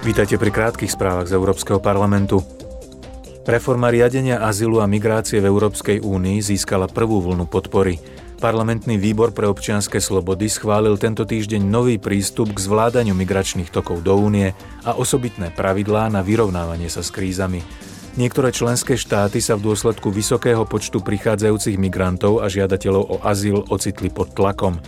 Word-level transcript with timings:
Vítajte 0.00 0.40
pri 0.40 0.48
krátkých 0.48 0.96
správach 0.96 1.28
z 1.28 1.36
Európskeho 1.36 1.76
parlamentu. 1.76 2.40
Reforma 3.44 3.92
riadenia 3.92 4.40
azylu 4.40 4.80
a 4.80 4.88
migrácie 4.88 5.44
v 5.44 5.52
Európskej 5.52 6.00
únii 6.00 6.40
získala 6.40 6.88
prvú 6.88 7.20
vlnu 7.20 7.44
podpory. 7.44 8.00
Parlamentný 8.40 8.96
výbor 8.96 9.36
pre 9.36 9.44
občianske 9.44 10.00
slobody 10.00 10.48
schválil 10.48 10.96
tento 10.96 11.28
týždeň 11.28 11.60
nový 11.60 12.00
prístup 12.00 12.48
k 12.56 12.64
zvládaniu 12.64 13.12
migračných 13.12 13.68
tokov 13.68 14.00
do 14.00 14.16
únie 14.16 14.56
a 14.88 14.96
osobitné 14.96 15.52
pravidlá 15.52 16.08
na 16.08 16.24
vyrovnávanie 16.24 16.88
sa 16.88 17.04
s 17.04 17.12
krízami. 17.12 17.60
Niektoré 18.16 18.56
členské 18.56 18.96
štáty 18.96 19.44
sa 19.44 19.60
v 19.60 19.68
dôsledku 19.68 20.08
vysokého 20.08 20.64
počtu 20.64 21.04
prichádzajúcich 21.04 21.76
migrantov 21.76 22.40
a 22.40 22.48
žiadateľov 22.48 23.04
o 23.04 23.16
azyl 23.20 23.68
ocitli 23.68 24.08
pod 24.08 24.32
tlakom. 24.32 24.80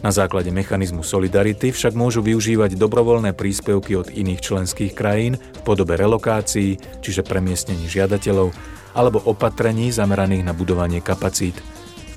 Na 0.00 0.08
základe 0.08 0.48
mechanizmu 0.48 1.04
solidarity 1.04 1.76
však 1.76 1.92
môžu 1.92 2.24
využívať 2.24 2.80
dobrovoľné 2.80 3.36
príspevky 3.36 4.00
od 4.00 4.08
iných 4.08 4.40
členských 4.40 4.96
krajín 4.96 5.36
v 5.36 5.60
podobe 5.60 5.92
relokácií, 6.00 6.80
čiže 7.04 7.20
premiestnení 7.20 7.84
žiadateľov, 7.84 8.48
alebo 8.96 9.20
opatrení 9.28 9.92
zameraných 9.92 10.48
na 10.48 10.56
budovanie 10.56 11.04
kapacít. 11.04 11.60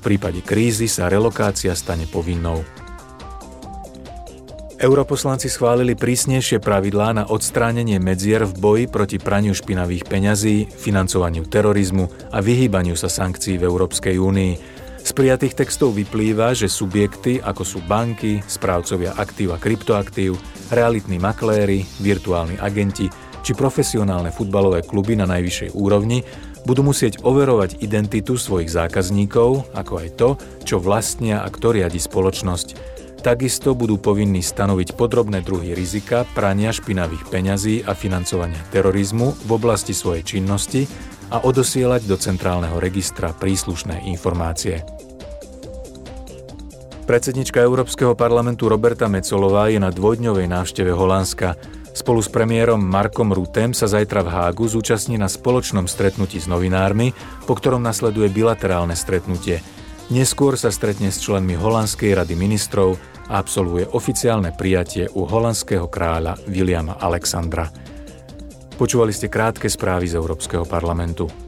prípade 0.00 0.40
krízy 0.40 0.88
sa 0.88 1.12
relokácia 1.12 1.76
stane 1.76 2.08
povinnou. 2.08 2.64
Europoslanci 4.74 5.48
schválili 5.48 5.96
prísnejšie 5.96 6.60
pravidlá 6.60 7.16
na 7.16 7.24
odstránenie 7.24 7.96
medzier 8.02 8.44
v 8.44 8.52
boji 8.58 8.84
proti 8.90 9.16
praniu 9.16 9.54
špinavých 9.56 10.04
peňazí, 10.04 10.66
financovaniu 10.66 11.46
terorizmu 11.46 12.32
a 12.34 12.42
vyhýbaniu 12.42 12.92
sa 12.98 13.08
sankcií 13.08 13.56
v 13.56 13.64
Európskej 13.64 14.18
únii. 14.18 14.73
Z 15.04 15.12
prijatých 15.12 15.52
textov 15.52 16.00
vyplýva, 16.00 16.56
že 16.56 16.64
subjekty 16.64 17.36
ako 17.36 17.60
sú 17.60 17.78
banky, 17.84 18.40
správcovia 18.48 19.12
aktív 19.20 19.52
a 19.52 19.60
kryptoaktív, 19.60 20.40
realitní 20.72 21.20
makléri, 21.20 21.84
virtuálni 22.00 22.56
agenti 22.56 23.12
či 23.44 23.52
profesionálne 23.52 24.32
futbalové 24.32 24.80
kluby 24.80 25.12
na 25.12 25.28
najvyššej 25.28 25.76
úrovni 25.76 26.24
budú 26.64 26.80
musieť 26.80 27.20
overovať 27.20 27.84
identitu 27.84 28.40
svojich 28.40 28.72
zákazníkov, 28.72 29.76
ako 29.76 29.92
aj 30.00 30.08
to, 30.16 30.28
čo 30.64 30.80
vlastnia 30.80 31.44
a 31.44 31.52
kto 31.52 31.76
riadi 31.76 32.00
spoločnosť. 32.00 32.96
Takisto 33.20 33.76
budú 33.76 34.00
povinní 34.00 34.40
stanoviť 34.40 34.96
podrobné 34.96 35.44
druhy 35.44 35.76
rizika 35.76 36.24
prania 36.32 36.72
špinavých 36.72 37.28
peňazí 37.28 37.84
a 37.84 37.92
financovania 37.92 38.60
terorizmu 38.72 39.44
v 39.44 39.50
oblasti 39.52 39.92
svojej 39.92 40.24
činnosti 40.24 40.88
a 41.32 41.40
odosielať 41.44 42.04
do 42.04 42.16
centrálneho 42.20 42.76
registra 42.80 43.32
príslušné 43.32 44.08
informácie. 44.08 44.93
Predsednička 47.04 47.60
Európskeho 47.60 48.16
parlamentu 48.16 48.64
Roberta 48.64 49.12
Mecolová 49.12 49.68
je 49.68 49.76
na 49.76 49.92
dvojdňovej 49.92 50.48
návšteve 50.48 50.88
Holandska. 50.88 51.52
Spolu 51.92 52.24
s 52.24 52.32
premiérom 52.32 52.80
Markom 52.80 53.28
Rutem 53.28 53.76
sa 53.76 53.84
zajtra 53.84 54.24
v 54.24 54.32
Hágu 54.32 54.64
zúčastní 54.64 55.20
na 55.20 55.28
spoločnom 55.28 55.84
stretnutí 55.84 56.40
s 56.40 56.48
novinármi, 56.48 57.12
po 57.44 57.60
ktorom 57.60 57.84
nasleduje 57.84 58.32
bilaterálne 58.32 58.96
stretnutie. 58.96 59.60
Neskôr 60.08 60.56
sa 60.56 60.72
stretne 60.72 61.12
s 61.12 61.20
členmi 61.20 61.52
Holandskej 61.52 62.16
rady 62.16 62.40
ministrov 62.40 62.96
a 63.28 63.36
absolvuje 63.36 63.84
oficiálne 63.92 64.56
prijatie 64.56 65.04
u 65.12 65.28
holandského 65.28 65.84
kráľa 65.92 66.40
Williama 66.48 66.96
Alexandra. 66.96 67.68
Počúvali 68.80 69.12
ste 69.12 69.28
krátke 69.28 69.68
správy 69.68 70.08
z 70.08 70.16
Európskeho 70.16 70.64
parlamentu. 70.64 71.43